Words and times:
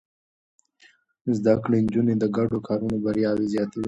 زده 1.37 1.53
کړې 1.63 1.77
نجونې 1.85 2.15
د 2.19 2.23
ګډو 2.35 2.59
کارونو 2.67 2.95
بريا 3.05 3.31
زياتوي. 3.53 3.79